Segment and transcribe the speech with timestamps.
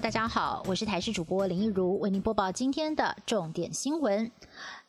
[0.00, 4.30] 大家好，我是台视主播林一如，为您播报今天的重点新闻。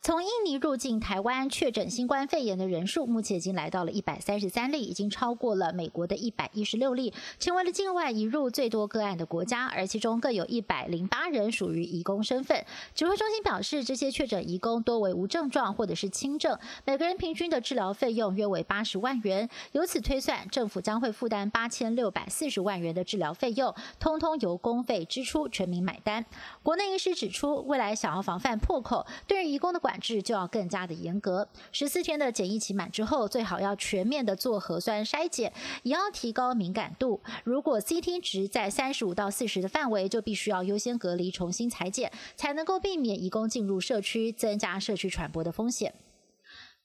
[0.00, 9.66] 从印尼入境台湾确诊新冠肺炎的人数，目前已经来到了一百三十三例，已经超过了美国的一百一十六例，成为了境外移入最多个案的国家。
[9.66, 12.64] 而其中更有一百零八人属于移工身份。
[12.94, 19.50] 指挥中心表示，这些确诊移工多为无症状或者是轻症，每个人平均的治疗费用约为八十万元。
[19.72, 26.24] 由此推算，政府将会负担八千六百四十万元的治疗费用，通通由公费支出，全民买单。
[26.62, 31.48] 国内医师指出，未来想要防范破口，对于移工的管制就要更加的严格。
[31.70, 35.52] 十四天的检疫期满之后，最好要全面的做核酸筛检，
[35.84, 37.20] 也要提高敏感度。
[37.44, 45.94] 如果 CT 值在三十五到四十的范围，就必须要优先隔离，重新裁剪，才能够避免移工进入社区，增加社区传播的风险。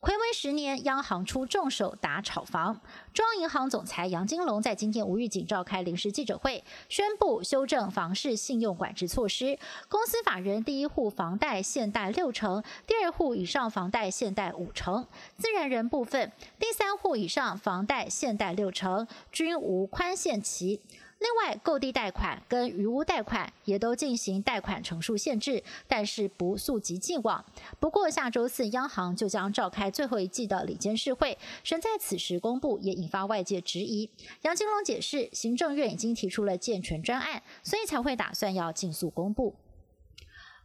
[0.04, 2.82] 暌违十年，央行出重手打炒房。
[3.14, 9.58] 中央银行总裁杨金龙在今天无预警召开临时记者会，宣布修正房市信用管制措施。
[9.88, 15.06] 公司法人第一户房贷限贷六成，第二户以上房贷限贷五成；
[15.38, 20.82] 自然人部分，第三户以上房贷限贷六成，均无宽限期。
[21.24, 27.44] 另外，购地贷款跟余屋贷款也都进行贷款成数限制，但是不溯及既往。
[27.80, 34.10] 不过，下周四央行就将召开最后一季的理监事会，选在此时公布，也引发外界质疑。
[34.42, 39.56] 杨金龙解释，行政院已经提出了健全专案，所以才会打算要尽速公布。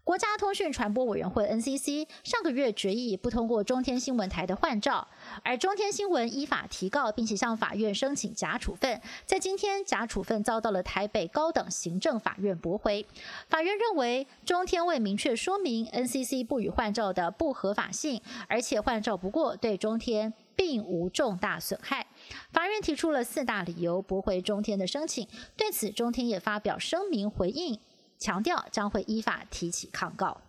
[0.08, 5.06] 国家通讯传播委员会 NCC 上个月决议不通过中天新闻台的换照，
[5.44, 8.98] 而中天新闻依法提告，并且向法院申请假处分。
[9.26, 13.04] 在今天，假处分遭到了台北高等行政法院驳回。
[13.50, 22.06] 法院认为，中天未明确说明 NCC 不予换照的不合法性，而且换照不过对中天并无重大损害。
[22.50, 25.28] 法院提出了四大理由驳回中天的申请。
[25.54, 27.78] 对此，中天也发表声明回应。
[28.18, 30.40] 强调将会依法提起抗告。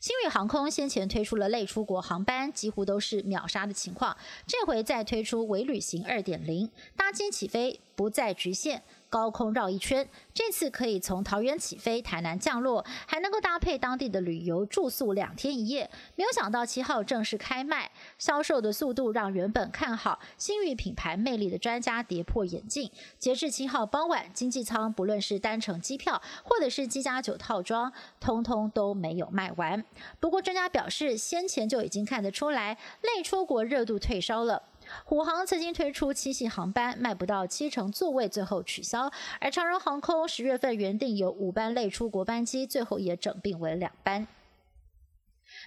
[0.00, 4.16] 新宇航空先前推出了类出国航班，几乎都是秒杀的情况，
[4.46, 8.82] 这回再推出微旅行二点零，搭机起飞不再局限。
[9.08, 15.90] 高空绕一圈，这次可以从桃园起飞，台南降落，还能够搭配当地的旅游住宿两天一夜。
[16.16, 22.90] 没有想到七号正式开卖，销售的速度让原本看好新宇品牌魅力的专家跌破眼镜。
[23.18, 29.84] 截至七号傍晚，经济舱不论是单程机票或者是机加酒套装，通通都没有卖完。
[30.20, 34.62] 不过专家表示，先前就已经看得出来，类出国热度退烧了。
[35.04, 39.10] 虎航曾经推出七系航班，卖不到七成座位，最后取消；
[39.40, 44.26] 而长荣航空十月份原定有五班类出国班机，最后也整并为两班。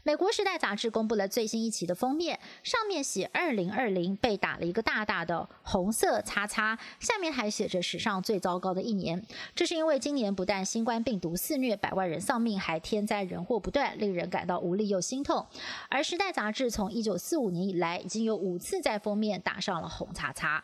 [0.03, 9.21] 美国《时代》杂志公布了最新一期的封面，上面写“二零二零”被打了一个大大的红色叉叉，下面还写着“史上最糟糕的一年”。
[9.53, 15.45] 这是因为今年不但新冠病毒肆虐，百万人丧命，还天灾人祸不断，令人感到无力又心痛。
[15.89, 20.63] 而《时代》杂志从一九四五年以来，已经有五次在封面打上了红叉叉。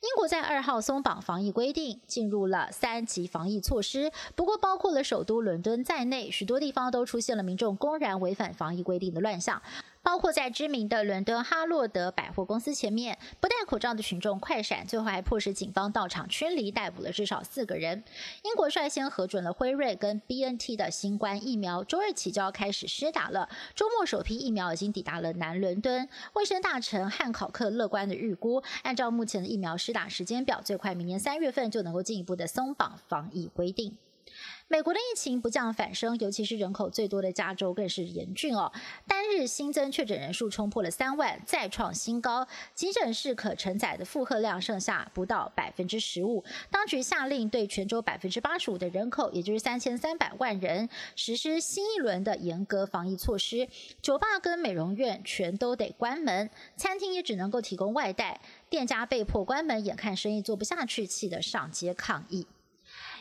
[0.00, 4.12] 英国在二号松绑防疫规定，进入了三级防疫措施。
[4.36, 9.60] 不过，包括了首都伦敦在内，许多地方都出现了民众公然违反防疫规定的乱象。
[10.08, 18.02] 包括在知名的伦敦哈洛德百货公司前面，不戴口罩的群众快闪，最后还迫使警方到场驱离，逮捕了至少四个人。
[18.42, 23.50] 英国率先核准了辉瑞跟 B N T 的新冠疫苗，周日起就要开始施打了。
[23.74, 26.08] 周末首批疫苗已经抵达了南伦敦。
[26.32, 33.98] 卫生大臣汉考克乐观的预估，按照目前的疫苗施打时间表，最快明年三月份就能够进一步的松绑防疫规定。
[34.70, 38.70] 美国的疫情不降反升，尤其是人口最多的加州更是严峻哦。
[39.06, 42.46] 单日新增确诊人数冲破了三万，再创新高。
[42.74, 46.44] 急诊室可承载的负荷量剩下不到百分之十五。
[46.70, 50.86] 当局下令对全州百分之八十五的人口，也就是三千三百万人，
[51.16, 53.66] 实施新一轮的严格防疫措施。
[54.02, 58.38] 酒吧跟美容院全都得关门，餐厅也只能够提供外带，
[58.68, 62.46] 店家被迫关门，眼看生意做不下去，气得上街抗议。